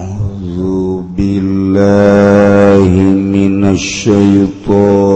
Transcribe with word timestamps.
أعوذ 0.00 0.60
بالله 1.16 2.88
من 3.36 3.64
الشيطان 3.64 5.09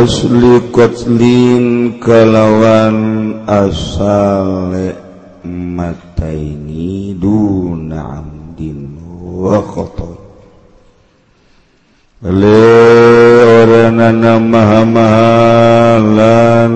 wasli 0.00 0.72
kotlin 0.72 2.00
kalawan 2.00 2.96
asale 3.44 4.96
mataini 5.44 7.12
duna 7.20 8.24
amdin 8.24 8.96
wa 9.44 9.60
khotoy 9.60 10.16
le 12.24 12.64
orang 13.60 14.40
maha 14.40 14.80
maha 14.88 16.00
lan 16.16 16.72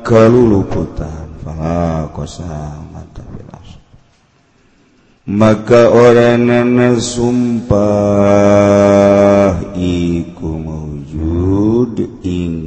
kaluluputan 0.00 1.28
fala 1.44 2.08
mata 2.88 3.20
bilas. 3.36 3.68
maka 5.28 5.92
orang 5.92 6.48
oranana 6.48 6.96
sumpah 6.96 7.76
iku 9.76 10.52
ing 12.22 12.61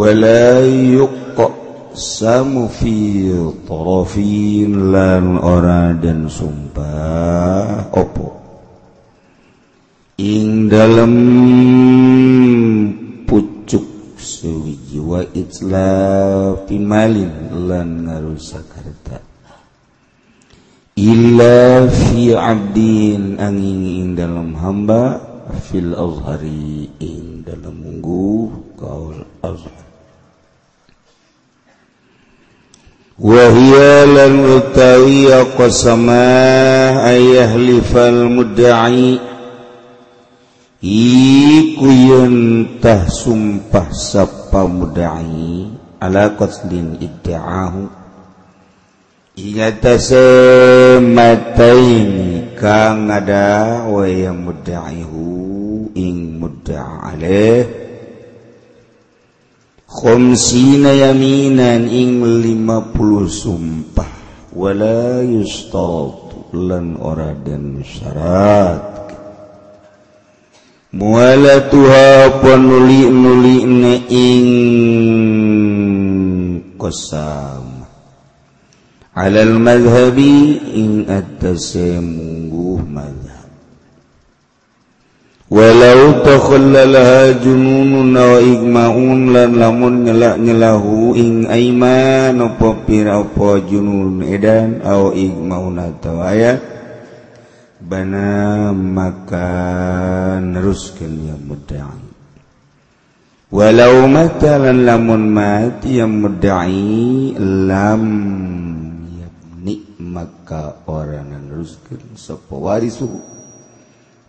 wala 0.00 0.64
yuqa 0.64 1.52
samufirofin 1.92 4.72
lan 4.88 5.36
ora 5.36 5.92
dan 5.92 6.24
sumpah 6.24 7.92
opo 7.92 8.32
ing 10.16 10.72
dalam 10.72 11.12
pucuk 13.28 14.16
sewiji 14.16 15.04
wa 15.04 15.20
itlafi 15.36 16.80
malin 16.80 17.52
lan 17.68 18.08
ngarusak 18.08 18.72
harta 18.72 19.20
illa 20.96 21.84
fi 21.92 22.32
abdin 22.32 23.36
angin 23.36 23.84
ing 23.84 24.16
dalam 24.16 24.56
hamba 24.56 25.28
fil 25.68 25.92
azhari 25.92 26.88
ing 27.02 27.42
dalam 27.44 27.74
munggu 27.80 28.48
kaul 28.78 29.18
azhar 29.42 29.79
wahiyalan 33.20 34.48
utawi 34.48 35.28
qasamah 35.52 37.04
ayah 37.04 37.52
lifal 37.52 38.32
mudda'i 38.32 39.20
iku 40.80 41.84
yuntah 41.84 43.04
sumpah 43.12 43.92
sapa 43.92 44.64
mudai 44.64 45.68
ala 46.00 46.32
qatlin 46.32 46.96
idda'ahu 46.96 47.92
ingata 49.36 50.00
semataini 50.00 51.36
kang 52.56 53.12
ada 53.12 53.84
wa 53.84 54.08
mudaihu 54.32 55.92
ing 55.92 56.40
mudda'a 56.40 57.20
khomsina 59.90 60.94
yaminan 60.94 61.90
ing 61.90 62.22
50 62.22 63.26
sumpah 63.26 64.06
wala 64.54 65.18
yustatu 65.26 66.54
lan 66.54 66.94
ora 67.02 67.34
den 67.34 67.82
syarat 67.82 68.86
muala 70.94 71.66
tuha 71.66 72.38
panuli 72.38 73.10
nuli 73.10 73.66
ne 73.66 73.94
ing 74.06 74.46
kosam. 76.78 77.82
alal 79.14 79.58
madhhabi 79.58 80.58
ing 80.70 81.10
atas 81.10 81.74
mungguh 81.98 82.78
madhab. 82.86 83.29
walau 85.50 86.22
takhallalaha 86.22 87.42
jununun 87.42 88.14
wa 88.14 88.38
igmaun 88.38 89.34
lan 89.34 89.50
lamun 89.58 90.06
nyelak-nyelahu 90.06 91.18
ing 91.18 91.50
aiman 91.50 92.38
apa 92.38 92.86
pira 92.86 93.18
apa 93.18 93.58
junun 93.66 94.22
edan 94.22 94.78
au 94.86 95.10
igmaun 95.10 95.74
atawa 95.74 96.30
aya 96.30 96.54
bana 97.82 98.70
maka 98.70 99.50
neruskeun 100.38 101.26
ya 101.26 101.34
mudda'i. 101.34 102.06
Walau 103.50 104.06
matalan 104.06 104.86
lamun 104.86 105.26
mati 105.26 105.98
yang 105.98 106.22
mudda'i 106.22 107.34
lam 107.42 108.04
yabni 109.18 109.98
maka 109.98 110.86
orang 110.86 111.34
neruskeun 111.34 112.14
sapa 112.14 112.54
warisuhu 112.54 113.39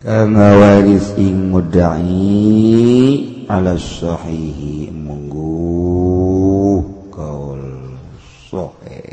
kama 0.02 0.58
waris 0.58 1.14
ing 1.14 1.54
mudai 1.54 3.46
ala 3.46 3.78
sahihi 3.78 4.90
munggu 4.90 6.82
kaul 7.14 7.62
sohe. 8.50 9.06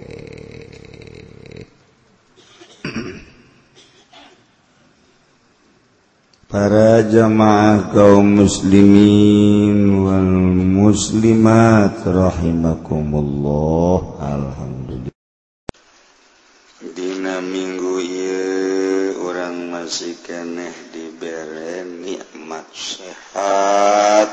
Para 6.48 7.04
jamaah 7.04 7.92
kaum 7.92 8.40
muslimin 8.40 10.08
wal 10.08 10.32
muslimat 10.72 12.00
rahimakumullah. 12.00 14.24
Alhamdulillah. 14.24 15.12
Dina 16.96 17.44
minggu 17.44 17.92
ini 18.00 18.17
masih 19.78 20.18
keneh 20.26 20.74
dibere 20.90 21.86
nikmat 21.86 22.66
sehat. 22.74 24.26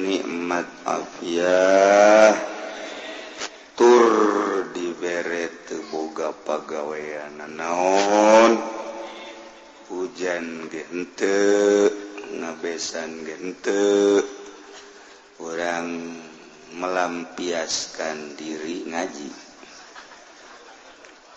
Nikmat 0.00 0.64
afiah. 0.88 2.32
Tur 3.76 4.12
dibere 4.72 5.52
teboga 5.68 6.32
pagawean 6.32 7.36
naon 7.52 8.56
hujan 9.92 10.72
gente 10.72 11.36
ngabesan 12.32 13.28
gente. 13.28 14.24
Orang 15.36 16.16
melampiaskan 16.80 18.40
diri 18.40 18.88
ngaji. 18.88 19.30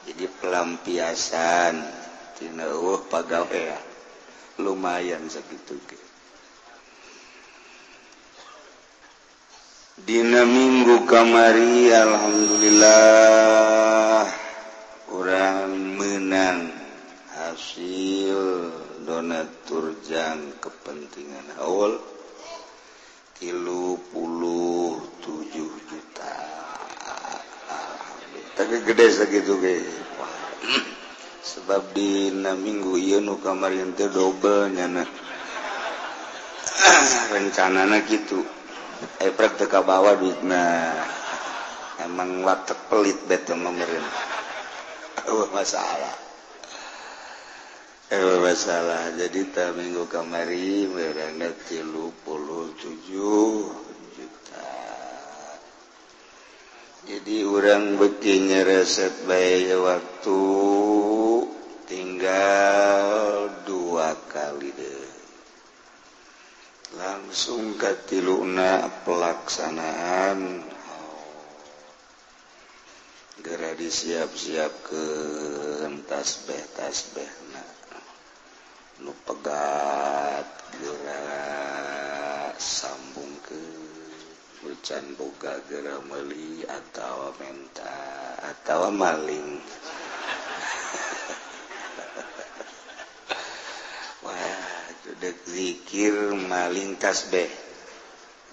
Jadi 0.08 0.26
pelampiasan. 0.40 1.99
uh, 2.40 2.72
oh, 2.72 3.04
pagawe 3.12 3.52
eh, 3.52 3.76
lumayan 4.64 5.28
segitu 5.28 5.76
Dina 10.00 10.48
minggu 10.48 11.04
kamari 11.04 11.92
Alhamdulillah 11.92 14.24
orang 15.12 16.00
menang 16.00 16.72
hasil 17.36 18.72
donatur 19.04 20.00
jang 20.08 20.40
kepentingan 20.64 21.60
haul 21.60 22.00
tilu 23.36 24.00
puluh 24.16 24.96
tujuh 25.20 25.72
juta. 25.92 26.36
Tapi 28.56 28.76
gede 28.88 29.08
segitu 29.12 29.60
guys 29.60 29.92
sebab 31.50 31.98
dina 31.98 32.54
minggu 32.54 32.94
ieu 33.02 33.18
nu 33.18 33.42
kamarin 33.42 33.98
teh 33.98 34.06
double 34.06 34.70
nyana 34.70 35.02
rencanana 37.34 38.06
gitu. 38.06 38.46
Eh, 39.18 39.34
Eprek 39.34 39.58
praktek 39.58 39.74
kabawa 39.74 40.14
duitna 40.20 40.94
emang 42.06 42.46
watak 42.46 42.78
pelit 42.92 43.18
betul 43.26 43.58
memerin 43.58 44.06
eueuh 45.26 45.50
masalah. 45.50 46.14
Eueuh 48.14 48.46
masalah. 48.46 49.10
Jadi 49.18 49.50
ta 49.50 49.74
minggu 49.74 50.06
kamari 50.06 50.86
meurang 50.86 51.34
37 51.42 53.89
jadi 57.10 57.42
orang 57.42 57.98
begini 57.98 58.62
resep 58.62 59.26
bay 59.26 59.66
waktu 59.74 60.42
tinggal 61.90 63.50
dua 63.66 64.14
kali 64.30 64.70
deh. 64.78 65.10
Langsung 67.02 67.82
ke 67.82 68.06
tiluna 68.06 68.86
pelaksanaan. 69.10 70.62
Gera 73.42 73.74
disiap-siap 73.74 74.74
ke 74.86 75.06
tasbih 76.06 76.62
tasbih 76.78 77.32
nah 77.56 77.70
nu 79.02 79.16
pegat 79.26 80.46
gera 80.78 81.26
sama 82.60 83.09
can 84.84 85.16
gera 85.70 86.00
meli 86.08 86.64
atau 86.64 87.34
menta 87.40 88.00
atau 88.50 88.92
maling. 88.92 89.60
Wah 94.26 94.36
dek 95.20 95.38
zikir 95.48 96.14
maling 96.48 96.96
tasbih 97.00 97.50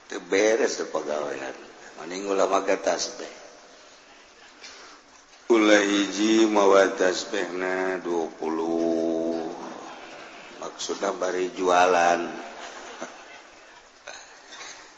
itu 0.06 0.16
beres 0.30 0.78
tuh 0.78 0.86
pegawaian. 0.90 1.54
Mending 2.02 2.26
ulama 2.30 2.62
ke 2.62 2.76
tasbih 2.78 3.46
ulah 5.46 5.78
hiji 5.78 6.42
mawa 6.50 6.90
tasbihna 6.98 8.02
20 8.02 8.34
maksudnya 10.58 11.14
bari 11.14 11.54
jualan. 11.54 12.20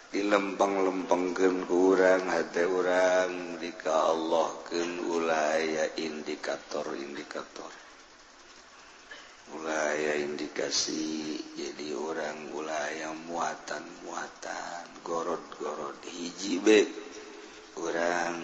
di 0.09 0.25
lempang-lempengken 0.25 1.69
kurang 1.69 2.33
hati 2.33 2.65
orang 2.65 3.61
jika 3.61 4.09
Allahken 4.09 5.05
ulaya 5.05 5.85
indikator-indikator 6.01 7.89
ulaya 9.57 10.13
indikasi 10.21 11.41
jadi 11.57 11.97
orang 11.97 12.53
ulaya 12.53 13.17
muatan-muatan 13.29 14.85
gorod-gorod. 15.01 15.97
Hijjibe 16.05 16.85
orang 17.81 18.37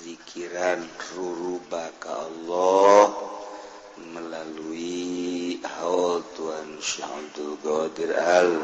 zikiran 0.00 0.80
ruruba 1.12 1.92
ka 2.00 2.28
Allah 2.28 3.12
melalui 4.00 5.60
haul 5.60 6.24
Tuhan 6.32 6.80
syahdu 6.80 7.60
godir 7.60 8.16
Al 8.16 8.56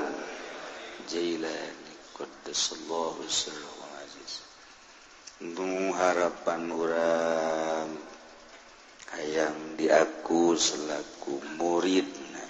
Jailani 1.04 1.75
Qdasallahu 2.16 3.28
sirrahu 3.28 3.84
aziz. 4.00 4.40
Nu 5.44 5.92
harapan 5.92 6.72
urang 6.72 7.92
hayang 9.12 9.76
diaku 9.76 10.56
selaku 10.56 11.44
muridna. 11.60 12.48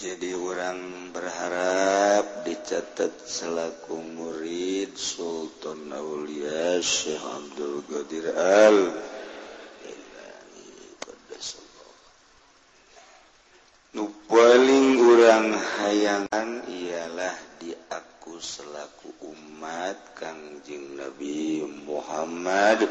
Jadi 0.00 0.32
orang 0.32 1.12
berharap 1.12 2.48
dicatat 2.48 3.20
selaku 3.28 4.00
murid 4.00 4.96
Sultan 4.96 5.92
Aulia 5.92 6.80
Syekh 6.80 7.20
Abdul 7.20 7.84
Qadir 7.84 8.32
Al. 8.32 8.78
-Qadir 8.96 9.13
nupoling 13.94 14.98
urang 14.98 15.54
hayangan 15.54 16.66
ialah 16.66 17.38
diaku 17.62 18.42
selaku 18.42 19.14
umat 19.22 20.18
Kangjeng 20.18 20.98
Nabi 20.98 21.62
Muhammad 21.86 22.82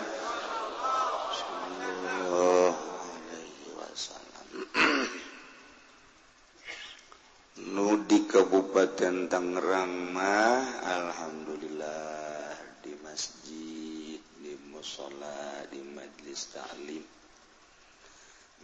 Nu 7.74 8.00
di 8.08 8.24
Kabupaten 8.24 9.28
Tangerang 9.28 10.16
mah 10.16 10.88
Alhamdulillah 10.88 12.56
di 12.80 12.96
masjid 13.04 14.24
di 14.40 14.54
musola 14.72 15.68
di 15.68 15.84
majelis 15.84 16.48
ta'lim. 16.56 17.23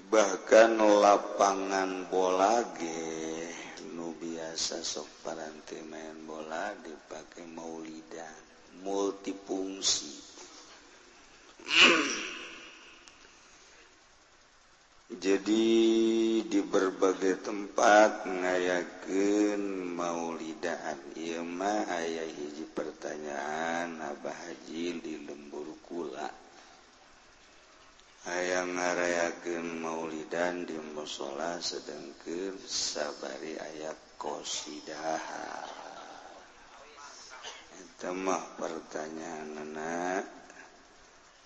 bahkan 0.07 0.79
lapangan 0.79 2.07
bola 2.07 2.63
ge 2.79 3.51
nu 3.91 4.15
biasa 4.15 4.79
sok 4.79 5.27
paranti 5.27 5.83
main 5.83 6.23
bola 6.23 6.71
dipakai 6.79 7.43
maulidan 7.51 8.39
multifungsi. 8.79 10.15
Jadi 15.19 15.67
di 16.47 16.59
berbagai 16.63 17.43
tempat 17.43 18.29
ngayaken 18.29 19.61
maulidaan. 19.97 20.95
Ima 21.19 21.83
ayah 21.91 22.23
hiji 22.23 22.63
pertanyaan 22.71 23.99
Abah 23.99 24.31
Haji 24.31 25.01
di 25.01 25.19
lembur 25.25 25.75
kula. 25.83 26.48
ayaang 28.29 28.77
ngarayaken 28.77 29.81
Maulidan 29.81 30.69
di 30.69 30.77
musola 30.93 31.57
sedangke 31.57 32.53
sabari 32.69 33.57
ayat 33.57 33.97
qsidamah 34.21 35.23
pertanyaan 38.61 39.49
anak 39.65 40.25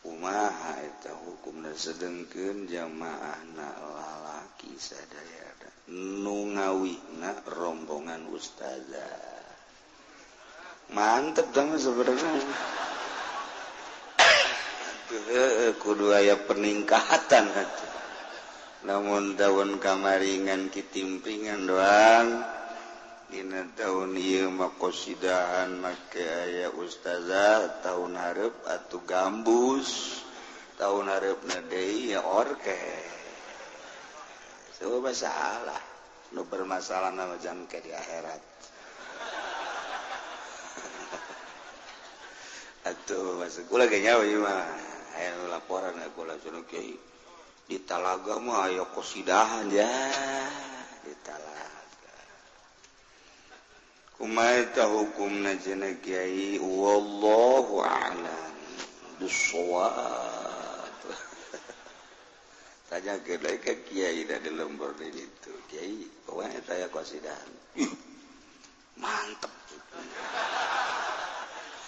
Umaha 0.03 0.83
itu 0.83 1.15
hukum 1.15 1.63
dan 1.63 1.79
sedengken 1.79 2.67
jamaah 2.67 3.39
lalaki 3.55 4.75
sadaya 4.75 5.43
nu 5.91 6.55
ngawina 6.55 7.43
rombongan 7.43 8.31
ustazah. 8.31 9.43
Mantep 10.95 11.51
kamu 11.51 11.75
sebenarnya. 11.75 12.31
kudu 15.81 16.15
aya 16.15 16.39
peningkatan 16.47 17.51
namun 18.83 19.39
daun 19.39 19.79
kamaringan 19.79 20.67
kitimpingan 20.67 21.63
doang. 21.63 22.43
Dina 23.31 23.65
tahun 23.73 24.13
makosidahan 24.53 25.79
make 25.79 26.21
aya 26.21 26.69
ustazah 26.69 27.81
tahun 27.81 28.19
harep 28.19 28.53
atau 28.67 28.99
gambus. 29.07 30.21
Tahun 30.75 31.05
harep 31.07 31.39
nade 31.47 32.11
ya 32.11 32.21
orke. 32.27 32.77
So, 34.75 34.99
salah 35.15 35.79
nu 36.35 36.43
bermasalah 36.43 37.15
nama 37.15 37.39
jangke 37.39 37.79
di 37.79 37.95
akhirat. 37.95 38.41
Atuh 42.83 43.39
masuk 43.39 43.71
kula 43.71 43.87
ge 43.87 44.03
nyawa 44.03 44.27
mah. 44.43 44.67
Aya 45.15 45.31
laporan 45.47 45.95
ka 45.95 46.11
kula 46.11 46.35
kiai. 46.67 46.99
Di 47.63 47.79
talaga 47.87 48.43
mah 48.43 48.67
aya 48.67 48.83
kosidahan 48.91 49.71
ya. 49.71 49.87
Di 51.07 51.15
talaga. 51.23 52.15
Kumaha 54.19 54.67
hukum 54.67 55.31
hukumna 55.31 55.55
cenah 55.55 55.95
kiai? 56.03 56.59
Wallahu 56.59 57.79
a'lam 57.79 58.55
bisawab. 59.15 60.91
Tanya 62.91 63.15
ke 63.23 63.39
ke 63.39 63.63
ka 63.63 63.73
kiai 63.87 64.27
da 64.27 64.43
di 64.43 64.51
lembur 64.51 64.91
di 64.99 65.07
itu 65.07 65.53
Kiai, 65.71 66.03
pokoknya 66.27 66.59
saya 66.67 66.91
kosidahan. 66.91 67.51
Mantep 69.01 69.52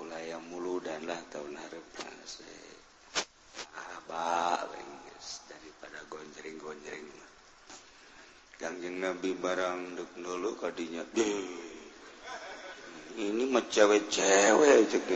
pula 0.00 0.16
yang 0.24 0.40
mulu 0.48 0.80
danlah 0.80 1.20
tahun 1.28 1.60
Harba 3.76 4.64
daripada 5.44 6.00
gonjreng-gonjreng 6.08 7.04
gangjeng 8.56 8.96
nabi 8.96 9.36
barang 9.36 10.00
dek 10.00 10.24
dulu 10.24 10.56
kadinya 10.56 11.04
ini 13.20 13.44
mah 13.44 13.60
cewek-cewek 13.68 14.88
cek 14.88 15.04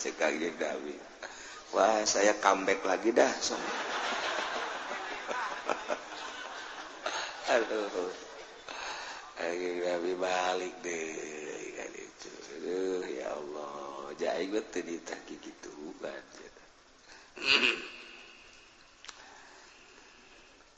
cek 0.00 0.16
nabi 0.56 0.96
wah 1.76 2.00
saya 2.08 2.40
comeback 2.40 2.80
lagi 2.88 3.12
dah 3.12 3.28
so. 3.36 3.52
Aduh. 7.52 8.27
balik 10.18 10.74
deh 10.82 11.14
Aduh, 12.58 13.06
ya 13.06 13.30
Allah. 13.30 14.10
Jaib 14.18 14.50
gitu 14.50 15.70
bukan 15.78 16.22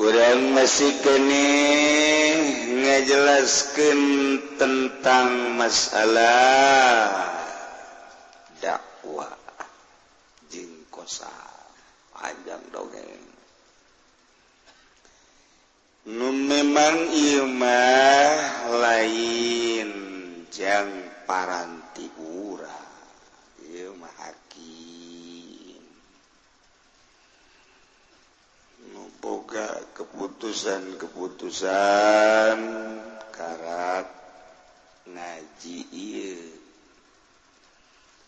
kurang 0.00 0.56
masih 0.56 0.96
kening 1.04 2.40
ngejelaskan 2.82 4.00
tentang 4.56 5.54
masalah 5.60 7.04
dakwah. 8.58 9.36
Jingkosa 10.48 11.28
ah, 11.28 11.68
panjang 12.16 12.64
dongeng. 12.72 13.29
Nu 16.10 16.34
memang 16.34 17.06
Imah 17.14 18.66
lain 18.82 19.90
jangan 20.50 21.06
paranti 21.22 22.10
ura. 22.18 22.82
Hakim. 24.18 25.78
Nuboga 28.90 29.86
keputusan-keputusan 29.94 32.58
karat 33.30 34.10
ngaji 35.06 35.78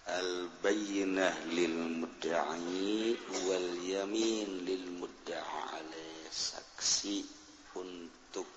Al-bayinah 0.06 1.34
lil 1.50 1.98
mudda'i 1.98 3.18
wal 3.42 3.70
yamin 3.82 4.70
lil 4.70 4.86
mudda'i 5.02 6.30
saksi. 6.30 7.41
untuk 7.76 8.48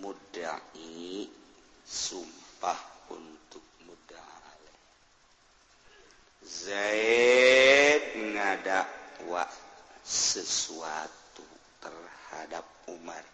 mudai 0.00 1.28
sumpah 1.84 2.80
untuk 3.12 3.62
mudai 3.84 4.62
Zaid 6.44 8.16
ngadakwa 8.34 9.44
sesuatu 10.04 11.44
terhadap 11.80 12.64
Umar. 12.92 13.24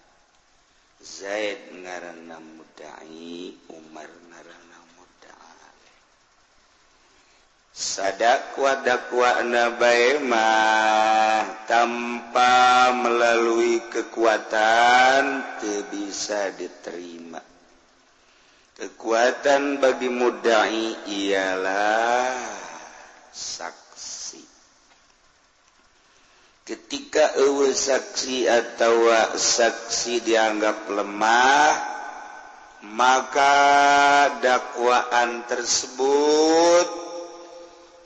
Zaid 1.02 1.74
ngarana 1.80 2.38
mudai 2.38 3.54
Umar 3.72 4.10
ngarana 4.30 4.78
sadakwa-dakwa 8.00 9.44
nabaimah 9.44 10.48
tanpa 11.68 12.88
melalui 12.96 13.76
kekuatan 13.92 15.44
bisa 15.92 16.48
diterima. 16.56 17.44
Kekuatan 18.80 19.84
bagi 19.84 20.08
mudai 20.08 20.96
ialah 21.04 22.40
saksi. 23.28 24.40
Ketika 26.64 27.36
ewe 27.36 27.76
saksi 27.76 28.48
atau 28.48 29.12
saksi 29.36 30.24
dianggap 30.24 30.88
lemah 30.88 31.76
maka 32.80 33.60
dakwaan 34.40 35.44
tersebut 35.44 37.09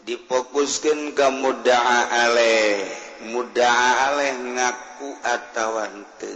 difokuskan 0.04 1.16
ke 1.16 1.26
muda 1.32 1.80
Ale 2.12 2.84
muda 3.32 3.72
Ale 4.08 4.28
ngaku 4.52 5.08
atawante 5.24 6.34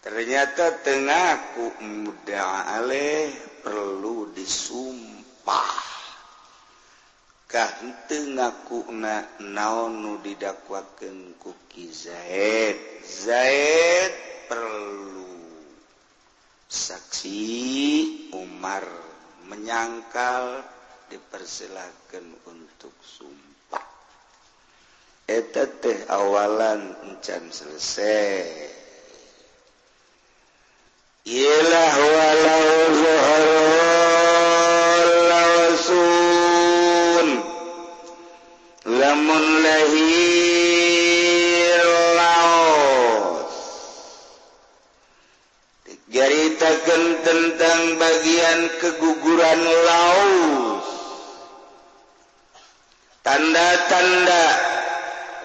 ternyata 0.00 0.78
tengahku 0.86 1.82
muda 1.82 2.70
Ale 2.78 3.34
perlu 3.64 4.28
disumpah. 4.36 5.96
Kante 7.48 8.34
ngaku 8.34 8.90
na 8.92 9.24
naon 9.38 10.02
nu 10.02 10.12
didakwakan 10.20 11.38
kuki 11.38 11.86
Zaid. 11.88 12.76
Zaid 13.06 14.12
perlu 14.50 15.38
saksi 16.66 17.40
Umar 18.34 18.82
menyangkal 19.46 20.73
dipersilahkan 21.14 22.26
untuk 22.50 22.90
sumpah. 22.98 23.86
Eta 25.30 25.70
teh 25.78 26.10
awalan 26.10 26.90
encan 27.06 27.54
selesai. 27.54 28.74
Ialah 31.24 31.94
walau 31.94 32.66
zuharul 32.98 33.62
lamun 38.84 39.44
lahir 39.64 40.24
laos. 42.18 43.54
Diceritakan 45.88 47.02
tentang 47.22 47.80
bagian 48.02 48.60
keguguran 48.82 49.60
laut 49.62 50.73
tanda-tanda 53.34 54.46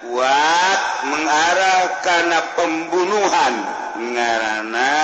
kuat 0.06 0.80
mengarah 1.10 1.82
karena 2.06 2.38
pembunuhan 2.54 3.54
ngarana 3.98 4.94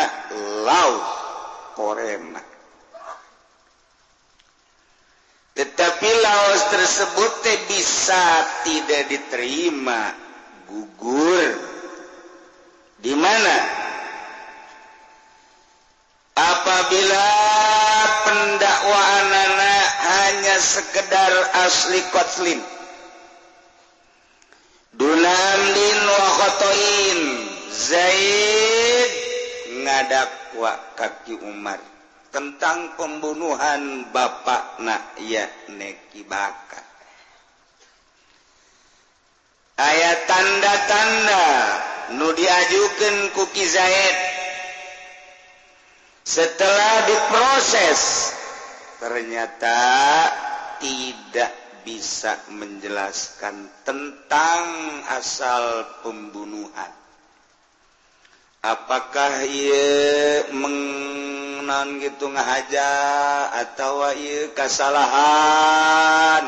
laut 0.62 1.06
korema 1.74 2.38
tetapi 5.58 6.08
laos 6.22 6.62
tersebut 6.70 7.32
bisa 7.66 8.22
tidak 8.62 9.08
diterima 9.08 10.12
gugur. 10.68 11.56
Di 13.00 13.16
mana? 13.16 13.56
Apabila 16.36 17.28
pendakwaan 18.28 19.28
anak 19.32 19.88
hanya 20.04 20.56
sekedar 20.60 21.32
asli 21.64 22.04
kotlin 22.12 22.60
Dunamdin 24.96 26.00
wakhotoin 26.08 27.20
Zaid 27.68 29.12
ngadakwa 29.84 30.72
kaki 30.96 31.36
Umar 31.44 31.76
tentang 32.32 32.96
pembunuhan 32.96 34.08
bapak 34.08 34.80
nak 34.80 35.20
yakni 35.20 36.00
Bakar. 36.24 36.84
Ayat 39.76 40.24
tanda-tanda 40.24 41.44
nu 42.16 42.32
diajukan 42.32 43.36
kuki 43.36 43.68
Zaid 43.68 44.16
setelah 46.24 47.04
diproses 47.04 48.32
ternyata 48.96 49.76
tidak 50.80 51.65
bisa 51.86 52.34
menjelaskan 52.50 53.70
tentang 53.86 54.66
asal 55.14 55.86
pembunuhan. 56.02 56.90
Apakah 58.66 59.46
ia 59.46 60.50
mengenang 60.50 62.02
gitu 62.02 62.26
ngahaja 62.26 62.90
atau 63.62 64.02
ia 64.18 64.50
kesalahan? 64.50 66.42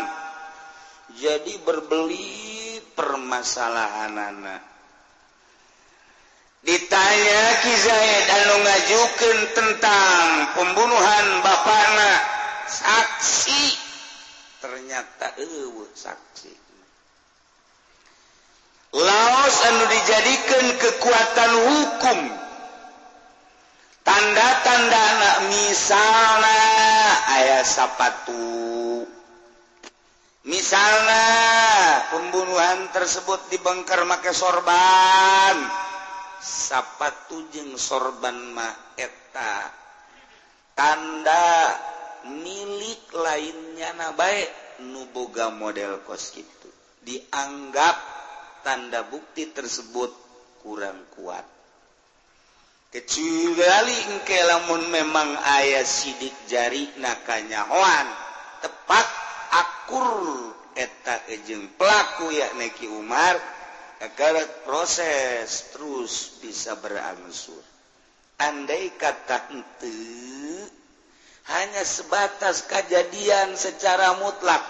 Jadi 1.14 1.54
berbeli 1.62 2.82
permasalahan 2.98 4.18
anak. 4.18 4.62
Ditanya 6.66 7.42
Kizaid 7.62 8.26
anu 8.26 8.56
ngajukan 8.66 9.38
tentang 9.54 10.26
pembunuhan 10.58 11.26
bapana 11.46 12.12
saksi 12.66 13.87
ternyata 14.58 15.34
uh, 15.38 15.86
saksi. 15.94 16.52
Laos 18.88 19.56
anu 19.68 19.84
dijadikan 19.92 20.64
kekuatan 20.80 21.52
hukum. 21.68 22.18
Tanda-tanda 24.00 24.96
anak 24.96 25.36
misalnya 25.52 26.62
ayah 27.36 27.60
sapatu. 27.60 29.04
Misalnya 30.48 31.26
pembunuhan 32.08 32.88
tersebut 32.96 33.52
dibengkar 33.52 34.08
make 34.08 34.32
sorban. 34.32 35.60
Sapatu 36.40 37.44
jeng 37.52 37.76
sorban 37.76 38.56
mah 38.56 38.96
eta. 38.96 39.68
Tanda 40.72 41.76
milik 42.26 43.14
lainnya 43.14 43.94
na 43.94 44.10
baik 44.16 44.50
nuboga 44.82 45.54
model 45.54 46.02
kos 46.02 46.34
itu 46.34 46.70
dianggap 47.02 47.96
tanda 48.66 49.06
bukti 49.06 49.48
tersebut 49.50 50.10
kurang 50.60 51.08
kuat. 51.14 51.46
Kecuali 52.88 53.96
engke 54.08 54.38
lamun 54.48 54.88
memang 54.88 55.36
ayah 55.60 55.84
sidik 55.84 56.32
jari 56.48 56.88
nakanyahoan 56.96 58.08
tepat 58.64 59.06
akur 59.52 60.56
eta 60.72 61.28
ejeng 61.28 61.68
pelaku 61.76 62.32
yakni 62.32 62.72
Ki 62.72 62.88
Umar 62.88 63.36
agar 64.00 64.40
proses 64.64 65.68
terus 65.74 66.40
bisa 66.40 66.80
berangsur. 66.80 67.60
Andai 68.40 68.94
kata 68.96 69.52
ente 69.52 69.92
hanya 71.48 71.80
sebatas 71.80 72.68
kejadian 72.68 73.56
secara 73.56 74.20
mutlak. 74.20 74.60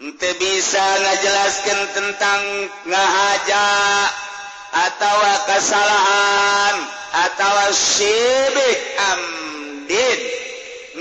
Ente 0.00 0.32
bisa 0.36 0.80
ngajelaskan 0.80 1.80
tentang 1.92 2.40
ngahaja 2.88 3.68
atau 4.88 5.16
kesalahan 5.48 6.76
atau 7.28 7.56
syibik 7.72 8.80
amdin. 9.12 10.20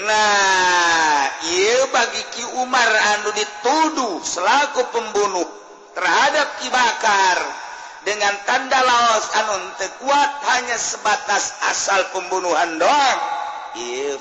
Nah 0.03 1.27
iya 1.47 1.87
bagi 1.91 2.23
Ki 2.35 2.43
Umar 2.59 2.91
anu 2.91 3.31
dituduh 3.35 4.23
selaku 4.23 4.87
pembunuh 4.91 5.47
terhadap 5.95 6.59
Ki 6.63 6.67
Bakar 6.71 7.39
dengan 8.07 8.35
tanda 8.47 8.79
laos 8.83 9.27
anu 9.35 9.55
kuat 9.99 10.31
hanya 10.47 10.79
sebatas 10.79 11.55
asal 11.71 12.03
pembunuhan 12.15 12.79
doang 12.79 13.38
iya 13.77 14.17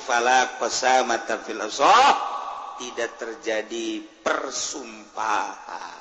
tidak 2.78 3.10
terjadi 3.18 4.06
persumpahan. 4.22 5.98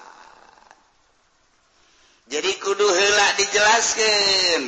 Jadi 2.27 2.51
kudu 2.60 2.86
helak 2.86 3.32
dijelaskan. 3.39 4.62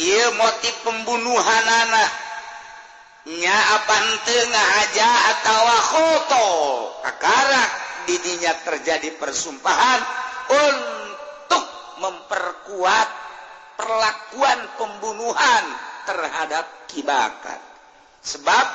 Ia 0.00 0.32
motif 0.32 0.72
pembunuhan 0.80 1.64
anaknya 1.68 3.52
apa 3.52 3.96
tengah 4.24 4.68
aja 4.80 5.10
atau 5.36 5.60
khoto 5.92 6.48
akarak 7.04 7.70
didinya 8.08 8.56
terjadi 8.64 9.12
persumpahan 9.20 10.00
untuk 10.48 11.64
memperkuat 12.00 13.08
perlakuan 13.76 14.60
pembunuhan 14.80 15.64
terhadap 16.08 16.64
kibakat 16.88 17.69
sebab 18.20 18.66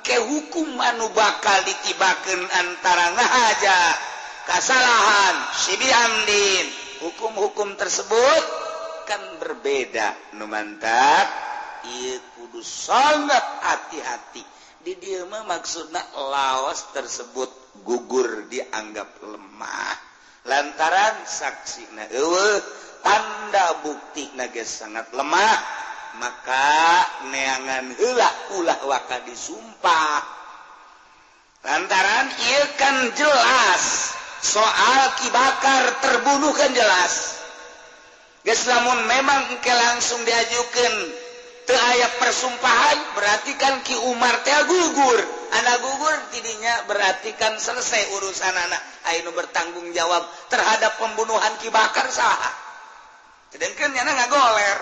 ke 0.00 0.16
hukum 0.16 0.78
anu 0.80 1.10
bakal 1.12 1.58
ditibaken 1.66 2.40
antara 2.48 3.12
ngahaja 3.18 3.80
kesalahan 4.48 5.36
sibihamdin 5.58 6.66
hukum-hukum 7.02 7.74
tersebut 7.74 8.44
kan 9.04 9.20
berbeda. 9.42 10.38
Numantap 10.38 11.26
ia 11.90 12.16
kudu 12.38 12.62
sangat 12.62 13.42
hati-hati. 13.62 14.44
Di 14.82 14.98
dia 14.98 15.22
maksudnya 15.26 16.02
laos 16.14 16.90
tersebut 16.90 17.50
gugur 17.86 18.50
dianggap 18.50 19.18
lemah. 19.22 19.94
Lantaran 20.42 21.22
saksi 21.22 21.94
na 21.94 22.10
tanda 23.02 23.78
bukti 23.86 24.26
naga 24.34 24.62
sangat 24.66 25.10
lemah. 25.14 25.58
maka 26.20 26.68
neangan 27.30 27.92
helak 27.96 28.36
ulah 28.58 28.80
waka 28.84 29.24
disumpah. 29.24 30.20
Lantaran 31.62 32.26
ia 32.42 32.62
kan 32.74 32.96
jelas 33.14 34.12
soal 34.42 35.00
kibakar 35.22 36.02
terbunuh 36.02 36.50
kan 36.52 36.74
jelas. 36.74 37.38
Guys 38.42 38.66
namun 38.66 39.06
memang 39.06 39.62
ke 39.62 39.70
langsung 39.70 40.18
diajukan 40.26 40.94
ke 41.62 41.76
ayat 41.78 42.18
persumpahan 42.18 42.98
berarti 43.14 43.54
kan 43.54 43.78
Ki 43.86 43.94
Umar 44.10 44.42
teh 44.42 44.58
gugur. 44.66 45.20
Anak 45.52 45.84
gugur 45.84 46.16
tidinya 46.32 46.88
berarti 46.88 47.36
kan 47.38 47.54
selesai 47.60 48.08
urusan 48.18 48.54
anak 48.56 48.82
Ainu 49.12 49.36
bertanggung 49.36 49.92
jawab 49.92 50.24
terhadap 50.48 50.96
pembunuhan 50.96 51.52
Ki 51.60 51.68
Bakar 51.68 52.08
sah 52.08 52.72
sedangkan 53.52 53.92
nyana 53.92 54.10
nggak 54.16 54.30
goler 54.32 54.78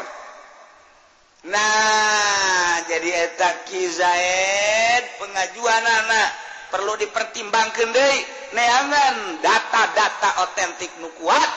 Nah 1.49 2.85
jadi 2.85 3.33
etak 3.33 3.65
Kizaid 3.65 5.05
pengajuan 5.17 5.85
anak 5.85 6.29
perlu 6.69 7.01
dipertimbangkan 7.01 7.89
deh 7.97 8.17
neangan 8.53 9.41
data-data 9.41 10.45
otentik 10.45 10.93
nu 11.01 11.09
kuat 11.17 11.51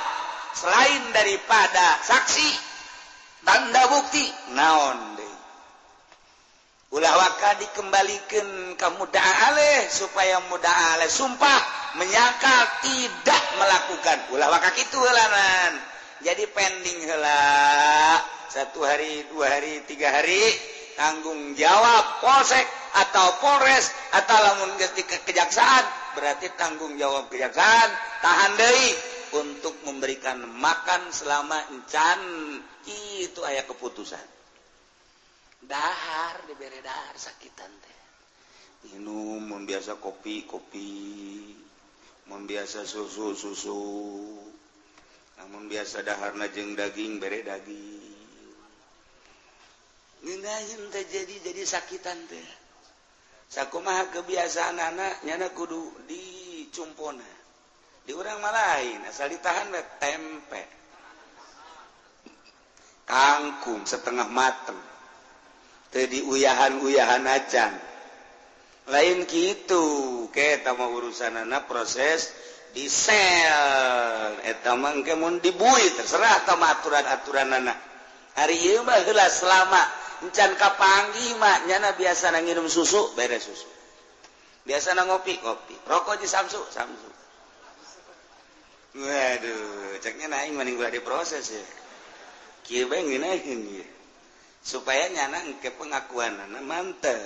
selain 0.55 1.11
daripada 1.11 1.99
saksi 1.99 2.49
tanda 3.43 3.83
bukti 3.91 4.23
naon 4.55 5.19
deh 5.19 5.33
ulah 6.93 7.13
waka 7.19 7.59
dikembalikan 7.59 8.79
ke 8.79 8.87
muda 8.95 9.19
aleh 9.51 9.89
supaya 9.91 10.39
muda 10.47 10.71
aleh 10.95 11.09
sumpah 11.09 11.59
menyangkal 11.97 12.61
tidak 12.85 13.41
melakukan. 13.57 14.17
Ulah 14.33 14.47
waka 14.53 14.69
itu 14.77 14.97
lanan 15.01 15.92
jadi 16.23 16.47
pending 16.49 16.99
hela. 17.05 17.43
Satu 18.47 18.81
hari 18.81 19.27
dua 19.29 19.59
hari 19.59 19.83
tiga 19.85 20.09
hari 20.09 20.41
tanggung 20.95 21.57
jawab 21.57 22.23
polsek 22.23 22.63
atau 22.93 23.41
Polres 23.41 23.89
atau 24.13 24.37
lamun 24.37 24.77
kejaksaan 25.25 25.85
berarti 26.13 26.53
tanggung 26.53 26.93
jawab 27.01 27.27
kejaksaan 27.33 27.89
tahan 28.21 28.51
deh 28.55 28.81
untuk 29.41 29.75
memberikan 29.83 30.39
makan 30.57 31.11
selama 31.11 31.59
encan. 31.75 32.21
Itu 33.23 33.41
ayat 33.47 33.67
keputusan. 33.67 34.27
Dahar 35.63 36.43
diberi 36.45 36.83
dahar 36.83 37.15
sakitan 37.15 37.71
teh. 37.79 37.97
Minum 38.91 39.39
membiasa 39.39 39.95
kopi 39.97 40.43
kopi. 40.43 40.91
Membiasa 42.23 42.87
susu 42.87 43.35
susu 43.35 43.79
namun 45.43 45.67
biasa 45.67 46.07
daharna 46.07 46.47
jeng 46.55 46.71
daging 46.71 47.19
bere 47.19 47.43
daging. 47.43 48.15
Jadi 50.23 51.35
jadi 51.43 51.63
sakitan 51.67 52.15
teh. 52.31 52.47
Sakumaha 53.51 54.07
kebiasaan 54.15 54.79
anak 54.79 55.27
nyana 55.27 55.51
kudu 55.51 56.07
dicumpona 56.07 57.27
di 58.07 58.15
orang 58.15 58.39
malain 58.39 59.03
asal 59.03 59.27
ditahan 59.27 59.67
we 59.67 59.83
tempe. 59.99 60.63
Kangkung 63.03 63.83
setengah 63.83 64.31
mateng. 64.31 64.79
Jadi 65.91 66.23
uyahan-uyahan 66.23 67.27
acan. 67.27 67.73
Lain 68.87 69.27
gitu 69.27 69.83
ke 70.31 70.63
mau 70.71 70.87
urusan 70.95 71.35
anak 71.35 71.67
proses 71.67 72.31
diesel 72.73 74.33
eh, 74.43 74.57
kemun 75.05 75.37
dibui 75.39 75.85
terserah 75.93 76.43
sama 76.43 76.73
aturan-aturan 76.77 77.49
anak 77.53 77.77
hari 78.33 78.57
Imahlah 78.57 79.29
selama 79.29 79.81
encan 80.25 80.57
kapanggimaknyana 80.57 81.93
biasa 81.93 82.33
na 82.33 82.41
nginum 82.41 82.65
susu 82.65 83.13
bere 83.13 83.37
susu. 83.37 83.69
Biasa 84.63 84.95
na 84.95 85.03
ngopi. 85.03 85.37
Kopi 85.43 85.75
rokok 85.85 86.23
di 86.23 86.27
samsu 86.27 86.59
samsu. 86.71 87.09
Waduh 88.93 89.97
ceknya 89.99 90.29
naik 90.29 90.53
mending 90.55 90.77
gua 90.79 90.89
diproses 90.93 91.49
ya. 91.51 91.63
Kieu 92.63 92.87
bae 92.87 93.03
supaya 94.63 95.11
nyana 95.11 95.43
ke 95.59 95.75
pengakuan 95.75 96.39
anak 96.39 96.63
mantep 96.63 97.19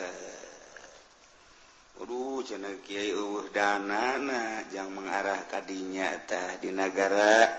Aduh, 1.97 2.45
channel 2.45 2.77
kiai 2.85 3.09
uh 3.09 3.49
danana 3.49 4.61
yang 4.69 4.93
mengarah 4.93 5.49
tadinyatah 5.49 6.61
di 6.61 6.69
negara 6.69 7.49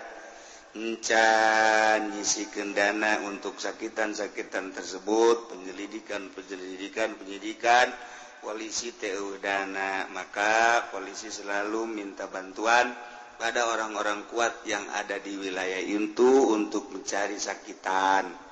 encan 0.79 2.14
nyisi 2.14 2.46
dana 2.70 3.18
untuk 3.27 3.59
sakitan-sakitan 3.59 4.70
tersebut 4.70 5.51
penyelidikan 5.51 6.31
penyelidikan 6.31 7.18
penyidikan 7.18 7.90
polisi 8.38 8.94
TU 8.94 9.42
dana 9.42 10.07
maka 10.14 10.87
polisi 10.94 11.35
selalu 11.35 11.90
minta 11.90 12.31
bantuan 12.31 12.94
pada 13.42 13.66
orang-orang 13.74 14.22
kuat 14.31 14.62
yang 14.70 14.87
ada 14.94 15.18
di 15.18 15.35
wilayah 15.35 15.83
itu 15.83 16.55
untuk 16.55 16.94
mencari 16.94 17.42
sakitan. 17.42 18.47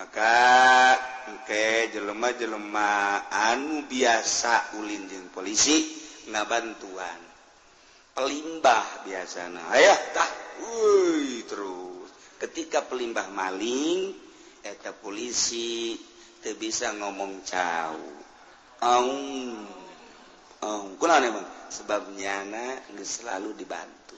maka 0.00 0.96
ke 1.44 1.92
jelema 1.92 2.32
jelema 2.32 3.20
anu 3.28 3.84
biasa 3.84 4.80
ulinjeng 4.80 5.28
polisi 5.28 5.92
ngabantuan 6.32 6.80
bantuan. 6.80 7.20
Pelimbah 8.16 9.04
biasa 9.04 9.52
tah. 9.52 9.66
Ayahtah 9.76 10.30
terus. 11.44 12.08
Ketika 12.40 12.88
pelimbah 12.88 13.28
maling 13.28 14.16
eta 14.64 14.96
polisi 14.96 16.00
teu 16.40 16.56
bisa 16.56 16.96
ngomong 16.96 17.44
jauh 17.44 18.16
um, 18.80 19.08
um, 20.64 20.86
sebabnya 21.68 22.40
selalu 23.04 23.52
dibantu. 23.52 24.16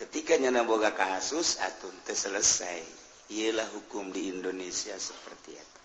Ketika 0.00 0.40
nyana 0.40 0.64
boga 0.64 0.96
kasus 0.96 1.60
atun 1.60 1.92
selesai. 2.08 3.05
ialah 3.30 3.66
hukum 3.74 4.14
di 4.14 4.30
Indonesia 4.30 4.94
seperti 4.94 5.58
apa. 5.58 5.82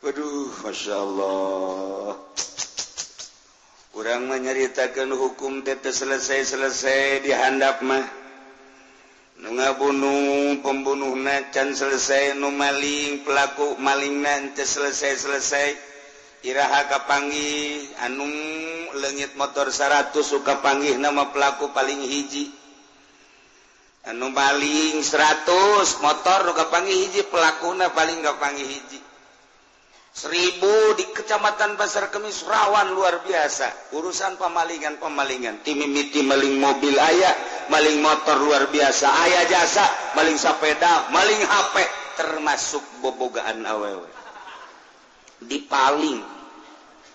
Waduh 0.00 0.50
Masya 0.66 0.96
Allah. 0.96 2.16
Kurang 3.90 4.30
menyeritakan 4.30 5.12
hukum 5.14 5.62
tete 5.66 5.90
selesai-selesai 5.94 7.26
dihandap 7.26 7.82
mah. 7.86 8.06
Nu 9.40 9.56
ngabunuh 9.56 10.60
pembunuh 10.60 11.16
nacan 11.16 11.72
selesai 11.72 12.36
nu 12.36 12.52
maling 12.52 13.24
pelaku 13.24 13.78
maling 13.80 14.20
nanti 14.20 14.66
selesai-selesai. 14.66 15.90
Iraha 16.40 16.88
kapangi 16.88 17.84
anu 18.00 18.24
legit 18.96 19.36
motor 19.36 19.68
100 19.68 20.16
suka 20.24 20.64
panggih 20.64 20.96
nama 20.96 21.28
pelaku 21.28 21.68
paling 21.76 22.00
hiji. 22.00 22.59
anu 24.08 24.32
paling 24.32 25.04
100 25.04 26.00
motor 26.00 26.38
nukapangi 26.48 26.94
hiji 27.04 27.20
pelakuna 27.28 27.92
paling 27.92 28.24
gapangi 28.24 28.64
hiji. 28.64 29.00
Seribu 30.10 30.98
di 30.98 31.06
Kecamatan 31.14 31.78
Pasar 31.78 32.10
Kemis 32.10 32.42
Rawan 32.42 32.90
luar 32.98 33.22
biasa. 33.22 33.94
Urusan 33.94 34.34
pemalingan-pemalingan 34.42 35.62
timimiti 35.62 36.26
maling 36.26 36.58
mobil 36.58 36.98
ayah 36.98 37.30
maling 37.70 38.02
motor 38.02 38.42
luar 38.42 38.66
biasa. 38.74 39.06
Ayah 39.06 39.46
jasa 39.46 39.86
maling 40.18 40.34
sepeda 40.34 41.14
maling 41.14 41.38
HP 41.38 41.76
termasuk 42.18 42.82
bobogaan 42.98 43.62
awewe. 43.62 44.10
Dipaling 45.46 46.20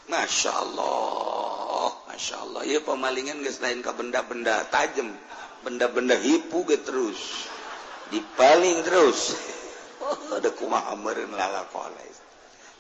Masya 0.08 0.52
Allah 0.56 1.92
Masya 2.16 2.36
Allah. 2.48 2.62
Ya 2.64 2.80
pemalingan 2.80 3.44
guys 3.44 3.60
lain 3.60 3.84
ke 3.84 3.92
benda-benda 3.92 4.72
tajam. 4.72 5.12
benda-benda 5.66 6.14
hipu 6.22 6.62
ge 6.70 6.78
terus. 6.86 7.50
Dipaling 8.14 8.86
terus. 8.86 9.34
Oh, 10.06 10.38
ada 10.38 10.54
kumaha 10.54 10.94
meureun 10.94 11.34
lalakoles 11.34 12.16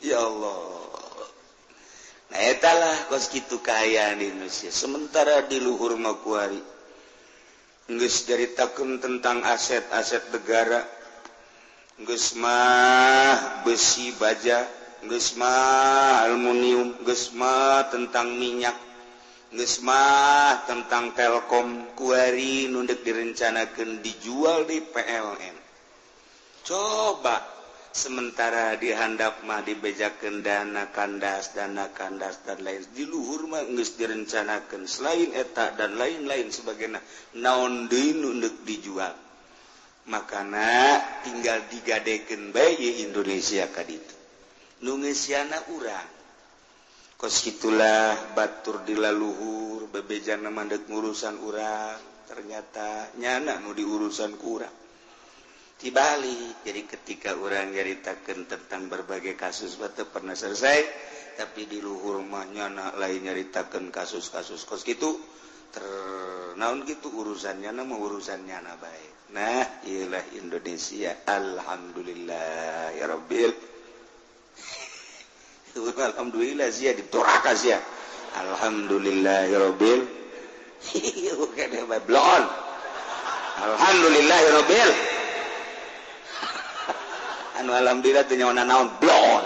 ya 0.06 0.22
Allah. 0.22 0.86
Nah 2.30 2.42
etalah 2.52 3.10
kos 3.10 3.34
kitu 3.34 3.62
kaayaan 3.62 4.22
di 4.22 4.30
Indonesia. 4.30 4.70
Sementara 4.70 5.46
di 5.50 5.58
luhur 5.58 5.98
makuari 5.98 6.62
geus 7.86 8.26
caritakeun 8.26 8.98
tentang 9.02 9.46
aset-aset 9.46 10.34
negara. 10.34 10.86
Geus 12.02 12.36
mah 12.38 13.64
besi 13.64 14.12
baja 14.20 14.62
geus 15.06 15.38
mah 15.38 16.28
aluminium 16.28 16.98
geus 17.06 17.32
mah 17.34 17.90
tentang 17.90 18.36
minyak. 18.36 18.76
Nusmah 19.54 20.66
tentang 20.66 21.14
Telkom 21.14 21.94
kuari 21.94 22.66
nundek 22.66 23.06
direncanakan 23.06 24.02
dijual 24.02 24.66
di 24.66 24.82
PLN. 24.82 25.56
Coba 26.66 27.46
sementara 27.94 28.74
dihandap 28.74 29.46
mah 29.46 29.62
dibejakan 29.62 30.42
dana 30.42 30.90
kandas, 30.90 31.54
dana 31.54 31.94
kandas 31.94 32.42
dan 32.42 32.66
lain 32.66 32.82
diluhur 32.98 33.46
mah 33.46 33.62
geus 33.70 33.94
direncanakan 33.94 34.90
selain 34.90 35.30
eta 35.38 35.78
dan 35.78 35.94
lain-lain 35.94 36.50
sebagainya 36.50 36.98
naon 37.38 37.86
deui 37.86 38.18
nundek 38.18 38.66
dijual. 38.66 39.14
Makana 40.10 41.02
tinggal 41.22 41.70
digadekeun 41.70 42.50
bae 42.50 43.06
Indonesia 43.06 43.70
kaditu. 43.70 44.14
Nu 44.82 44.98
urang 44.98 46.10
kos 47.16 47.36
itulah 47.48 48.36
Batur 48.36 48.84
dilaluhur 48.84 49.88
bebejana 49.92 50.52
mandek 50.52 50.88
urusan 50.88 51.40
urang. 51.42 52.00
Ternyata 52.26 53.16
nyana 53.22 53.62
mau 53.62 53.72
di 53.72 53.86
urusan 53.86 54.34
kurang 54.36 54.86
dibalik 55.76 56.64
jadi 56.64 56.82
ketika 56.88 57.36
orang 57.36 57.76
nyaritakan 57.76 58.48
tentang 58.48 58.88
berbagai 58.88 59.36
kasus 59.36 59.76
batu 59.76 60.08
pernah 60.08 60.34
selesai. 60.34 61.14
Tapi 61.36 61.68
di 61.68 61.84
luhur 61.84 62.24
mah 62.24 62.48
nyana 62.48 62.96
lain 62.96 63.28
nyaritakan 63.28 63.92
kasus-kasus. 63.92 64.64
Kos 64.64 64.88
gitu 64.88 65.20
ternaun 65.76 66.88
gitu 66.88 67.12
urusannya 67.12 67.76
nama 67.76 67.92
urusannya 67.92 68.58
na 68.64 68.80
baik 68.80 69.12
nah 69.36 69.84
ialah 69.84 70.24
Indonesia. 70.40 71.12
Alhamdulillah 71.28 72.96
ya 72.96 73.06
Rabbil 73.12 73.75
gitu. 75.76 75.92
Alhamdulillah 76.10 76.72
zia 76.72 76.96
ditoraka 76.96 77.52
zia. 77.60 77.84
Alhamdulillahirabbil 78.36 80.02
iya, 80.96 81.36
blon. 82.04 82.44
Alhamdulillahirabbil 83.56 84.92
anu 87.60 87.72
alhamdulillah 87.72 88.24
tuh 88.28 88.36
nyawa 88.40 88.64
naon 88.64 88.88
blon. 89.00 89.44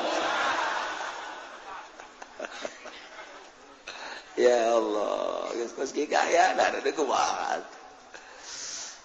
Ya 4.39 4.71
Allah 4.71 5.51
kes 5.51 5.75
kes 5.75 5.91
kita 5.91 6.15
gaya 6.15 6.55
da 6.55 6.71
ada 6.71 6.79
kuat 6.95 7.59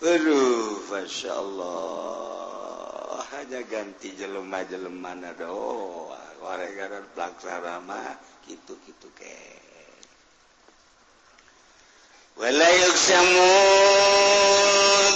aduh 0.04 0.78
masyaallah 0.94 1.74
hanya 3.34 3.66
ganti 3.66 4.14
jelema-jelema 4.14 5.34
doang 5.34 6.33
warama 7.40 8.20
gitu-gitu 8.44 9.08
ke. 9.16 9.32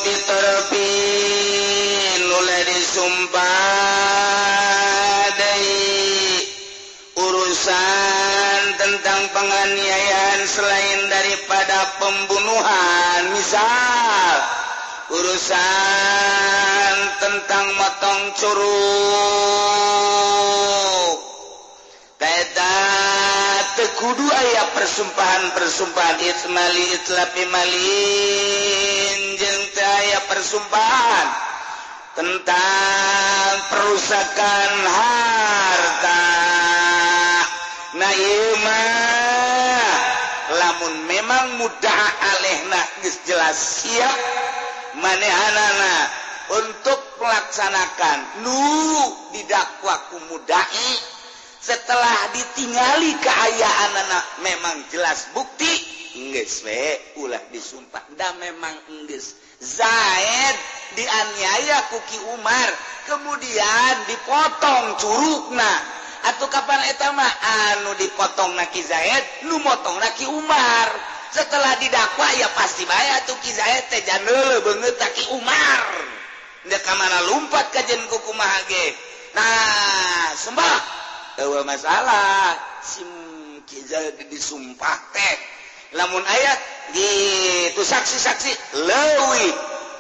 Diterapi 0.09 0.95
mulai 2.25 2.63
disumpah 2.73 3.45
dari 5.37 5.85
urusan 7.13 8.61
tentang 8.81 9.29
penganiayaan 9.37 10.41
selain 10.49 11.01
daripada 11.13 11.93
pembunuhan 12.01 13.37
misal 13.37 14.58
urusan 15.09 16.97
tentang 17.21 17.67
motong 17.77 18.23
Curug. 18.37 19.69
Kudu 23.99 24.23
aya 24.31 24.65
persumpahan-persumpahan 24.79 26.23
Ismaili 26.23 27.03
Ilapi 27.03 27.45
Malin. 27.51 29.21
Jeng 29.35 29.63
saya 29.75 30.23
persumpahan 30.31 31.29
tentang 32.15 33.55
perusakan 33.75 34.71
harta. 34.87 36.27
Naima 37.99 38.87
lamun 40.63 40.95
memang 41.11 41.59
mudah 41.59 42.03
aleh 42.23 42.59
nangis 42.71 43.19
jelas 43.27 43.83
siap 43.83 44.15
manehanana. 44.97 46.27
Untuk 46.49 47.21
melaksanakan. 47.21 48.41
Nu 48.41 48.65
didakwa 49.37 50.01
kumudai 50.09 50.89
setelah 51.61 52.33
ditingali 52.33 53.13
keayaan 53.21 53.93
anak 54.09 54.25
memang 54.41 54.77
jelas 54.89 55.29
bukti. 55.37 55.69
Inggris 56.17 56.65
we. 56.65 56.97
Ulah 57.21 57.45
disumpah. 57.53 58.01
Da 58.17 58.33
memang 58.41 58.73
Inggris 58.89 59.37
Zaid 59.61 60.57
dianiaya 60.97 61.93
kuki 61.93 62.17
Umar. 62.33 62.69
Kemudian 63.05 63.95
dipotong 64.09 64.97
curugna. 64.97 65.75
Atau 66.33 66.49
kapan 66.49 66.81
etama 66.89 67.29
anu 67.77 67.93
dipotong 68.01 68.57
naki 68.57 68.81
Zaid 68.81 69.45
nu 69.53 69.61
motong 69.61 70.01
naki 70.01 70.25
Umar. 70.25 71.18
setelah 71.33 71.77
didakwa 71.77 72.29
ya 72.37 72.49
pasti 72.57 72.85
bayar 72.89 73.25
tuh 73.29 73.37
Ki 73.41 73.53
banget 74.65 74.95
taki 74.97 75.25
Umar. 75.37 75.83
Deka 76.69 76.93
mana 76.99 77.25
lumpat 77.33 77.73
kajjenkuku 77.73 78.33
Mahage 78.37 78.87
nah 79.37 80.33
sembah 80.35 80.79
bahwa 81.39 81.61
masalah 81.69 82.57
disumpah 84.29 84.99
teh. 85.15 85.37
Namun 85.97 86.21
ayat 86.21 86.59
gitu 86.93 87.83
saksi-saksi 87.85 88.53
lewi. 88.85 89.49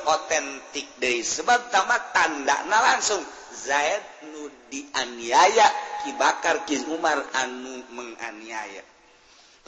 Otentik 0.08 0.88
dari 0.96 1.20
sebab 1.20 1.68
tamat 1.68 2.16
tanda 2.16 2.56
nah 2.68 2.80
langsung. 2.80 3.20
Zaid 3.58 4.28
nu 4.32 4.48
dianiaya 4.72 5.68
kibakar 6.04 6.64
Ki 6.64 6.80
Umar 6.88 7.20
anu 7.36 7.84
menganiaya. 7.92 8.97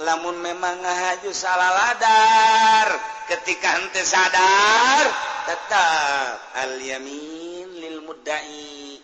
lamun 0.01 0.41
memang 0.41 0.81
ngahaju 0.81 1.31
salah 1.33 1.71
ladar 1.77 2.89
ketika 3.29 3.85
ente 3.85 4.01
sadar 4.01 5.05
tetap 5.45 6.57
al 6.57 6.81
yamin 6.81 7.69
lil 7.77 8.01
mudda'i 8.09 8.97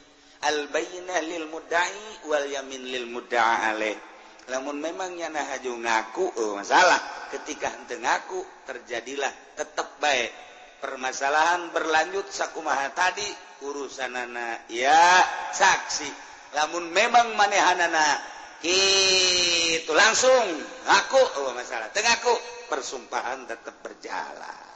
al 0.48 0.72
bayyinah 0.72 1.20
lil 1.20 1.52
mudda'i 1.52 2.24
wal 2.28 2.46
yamin 2.48 2.82
lil 2.88 3.06
mudda'a 3.12 3.76
alaih. 3.76 3.96
Lamun 4.46 4.78
memangnya 4.78 5.26
nahaju 5.26 5.74
ngaku 5.82 6.24
oh, 6.38 6.54
masalah. 6.54 7.02
Ketika 7.34 7.66
ente 7.66 7.98
ngaku 7.98 8.38
terjadilah 8.62 9.58
tetap 9.58 9.98
baik 9.98 10.30
permasalahan 10.78 11.74
berlanjut 11.74 12.30
sakumaha 12.30 12.94
tadi 12.94 13.26
urusanana 13.66 14.70
ya 14.70 15.18
saksi. 15.50 16.06
Lamun 16.54 16.94
memang 16.94 17.34
manehanana 17.34 18.35
itu 18.64 19.92
langsung 19.92 20.44
aku 20.88 21.20
oh, 21.44 21.52
masalah. 21.52 21.92
Tengahku 21.92 22.32
persumpahan 22.70 23.44
tetap 23.44 23.76
berjalan. 23.84 24.66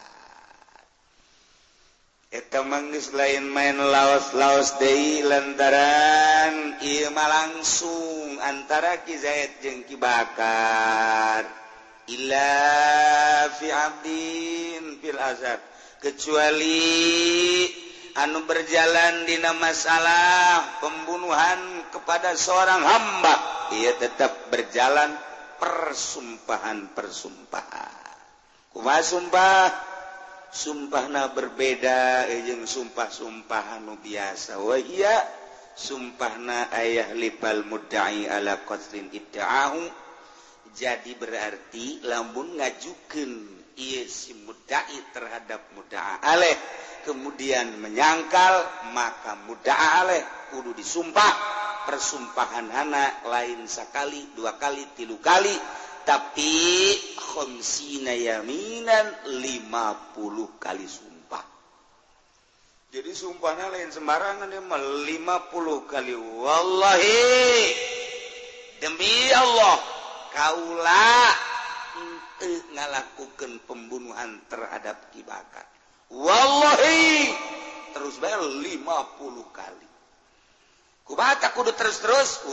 Eta 2.30 2.62
manggis 2.62 3.10
lain 3.10 3.50
main 3.50 3.74
laos-laos 3.74 4.78
dei 4.78 5.18
lantaran 5.26 6.78
ieu 6.78 7.10
mah 7.10 7.26
langsung 7.26 8.38
antara 8.38 9.02
Ki 9.02 9.18
Zaid 9.18 9.58
jeung 9.58 9.82
Ki 9.82 9.98
Bakar. 9.98 11.42
Ila 12.06 12.54
fi 13.58 13.66
abdin 13.74 15.02
fil 15.02 15.18
azab. 15.18 15.58
Kecuali 15.98 17.66
anu 18.14 18.46
berjalan 18.46 19.26
dina 19.26 19.50
masalah 19.58 20.78
pembunuhan 20.78 21.90
kepada 21.90 22.38
seorang 22.38 22.78
hamba. 22.78 23.49
ia 23.74 23.92
tetap 23.98 24.50
berjalan 24.50 25.18
persumpahan-persumpahan. 25.60 28.08
Kuma 28.70 29.02
sumpah 29.02 29.90
sumpahna 30.50 31.30
berbeda 31.30 32.26
eh, 32.26 32.42
jeung 32.46 32.66
sumpah-sumpahan 32.66 33.86
anu 33.86 33.96
biasa. 34.02 34.58
Wah 34.58 34.78
iya 34.78 35.28
sumpahna 35.74 36.70
ayah 36.74 37.14
lipal 37.14 37.62
mudda'i 37.66 38.26
ala 38.26 38.56
qatrin 38.66 39.10
idda'ahu. 39.10 39.90
jadi 40.70 41.18
berarti 41.18 41.98
lambun 42.06 42.54
ngajukeun 42.54 43.32
ieu 43.74 44.06
si 44.06 44.38
mudda'i 44.46 45.02
terhadap 45.10 45.66
mudda'a 45.74 46.22
aleh 46.22 46.54
kemudian 47.02 47.74
menyangkal 47.82 48.70
maka 48.94 49.34
mudda'a 49.50 50.06
aleh 50.06 50.22
kudu 50.54 50.70
disumpah. 50.78 51.59
Persumpahan 51.88 52.68
anak 52.68 53.24
lain 53.28 53.64
sekali 53.68 54.32
dua 54.36 54.56
kali 54.56 54.84
tilu 54.96 55.20
kali. 55.22 55.52
Tapi 56.00 56.52
khomsina 57.14 58.16
yaminan 58.16 59.30
50 59.40 60.56
kali 60.56 60.86
sumpah. 60.88 61.44
Jadi 62.90 63.12
sumpahnya 63.14 63.68
lain 63.70 63.92
sembarangan 63.92 64.48
ya 64.50 64.64
50 64.64 65.92
kali. 65.92 66.12
Wallahi 66.16 67.28
demi 68.80 69.28
Allah 69.36 69.76
kaulah 70.32 71.50
ngalakukan 72.72 73.60
pembunuhan 73.68 74.40
terhadap 74.48 75.12
kibakar 75.12 75.68
Wallhi 76.08 77.28
terus 77.92 78.16
bayar 78.16 78.40
50 78.40 78.72
kali 79.52 79.89
tak 81.42 81.58
kudu 81.58 81.74
terus-terus. 81.74 82.46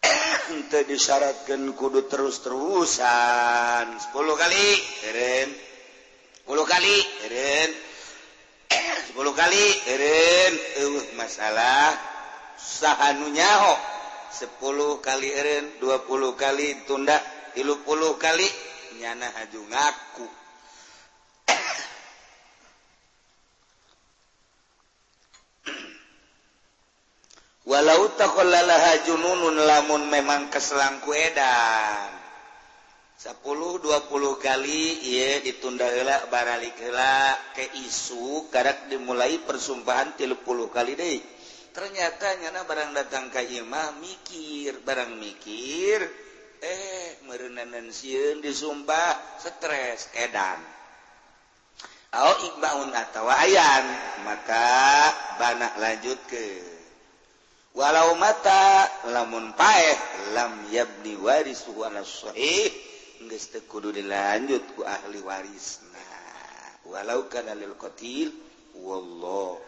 Disyaratkan 0.88 1.60
kudu 1.76 2.08
terus-terusan. 2.08 3.86
10 3.92 4.08
kali. 4.16 4.66
Eren. 5.12 5.48
10 6.48 6.64
kali. 6.64 6.96
Eren. 7.28 7.70
10 9.12 9.28
kali. 9.36 9.64
Eren. 9.92 10.52
Uh, 10.88 11.04
masalah. 11.20 11.92
Sahanu 12.56 13.28
nyaho. 13.28 13.76
10 14.32 15.04
kali 15.04 15.28
Eren 15.32 15.64
20 15.80 16.32
kali 16.32 16.88
tunda 16.88 17.20
30 17.52 17.84
kali. 18.16 18.48
Nyana 19.04 19.28
haju 19.36 19.60
ngaku. 19.68 20.37
walau 27.68 28.08
takolalah 28.16 29.04
jununun 29.04 29.60
lamun 29.60 30.08
memang 30.08 30.48
keselangku 30.48 31.12
edan 31.12 32.16
10 33.20 33.44
20 33.44 33.84
kali 34.40 34.84
ia 35.04 35.44
baralik 35.44 36.24
baralila 36.32 37.36
ke 37.52 37.68
isu 37.84 38.48
karak 38.48 38.88
dimulai 38.88 39.36
persumpahan 39.44 40.16
tilupuluh 40.16 40.72
kali 40.72 40.96
deh 40.96 41.20
ternyata 41.76 42.40
nyana 42.40 42.64
barang 42.64 42.96
datang 42.96 43.28
Kaimah 43.28 44.00
mikir 44.00 44.80
barang 44.80 45.12
mikir 45.20 46.08
eh 46.64 47.20
merenanan 47.28 47.92
siun 47.94 48.42
disumpah 48.42 49.38
stres 49.38 50.10
edan. 50.18 50.58
Aw 52.08 52.32
ikbaun 52.50 52.90
atawa 52.90 53.44
ayan 53.44 53.84
maka 54.24 54.66
banak 55.36 55.76
lanjut 55.76 56.18
ke 56.26 56.77
walau 57.78 58.18
mata 58.18 58.90
lamun 59.14 59.54
paeh 59.54 59.94
lam 60.34 60.66
yabni 60.74 61.14
waris 61.14 61.62
wala 61.78 62.02
sahih 62.02 62.74
geus 63.30 63.54
teu 63.54 63.62
kudu 63.70 63.94
dilanjut 63.94 64.62
ku 64.74 64.82
ahli 64.82 65.22
warisna. 65.22 66.02
Walau 66.90 67.30
kana 67.30 67.54
lil 67.54 67.78
qatil 67.78 68.34
wallahu 68.74 69.62